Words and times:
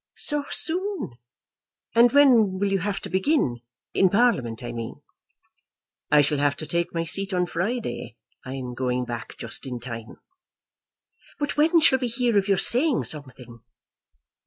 "So 0.17 0.45
soon; 0.49 1.11
and 1.93 2.11
when 2.11 2.57
will 2.57 2.71
you 2.71 2.79
have 2.79 2.99
to 3.01 3.07
begin, 3.11 3.59
in 3.93 4.09
Parliament, 4.09 4.63
I 4.63 4.71
mean?" 4.71 4.95
"I 6.09 6.21
shall 6.21 6.39
have 6.39 6.55
to 6.55 6.65
take 6.65 6.91
my 6.91 7.03
seat 7.03 7.31
on 7.35 7.45
Friday. 7.45 8.17
I'm 8.43 8.73
going 8.73 9.05
back 9.05 9.37
just 9.37 9.67
in 9.67 9.79
time." 9.79 10.17
"But 11.37 11.55
when 11.55 11.79
shall 11.81 11.99
we 11.99 12.07
hear 12.07 12.35
of 12.39 12.47
your 12.47 12.57
saying 12.57 13.03
something?" 13.03 13.59